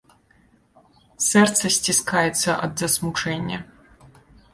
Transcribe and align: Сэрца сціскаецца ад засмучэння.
Сэрца 1.25 1.71
сціскаецца 1.75 2.49
ад 2.65 2.71
засмучэння. 2.85 3.57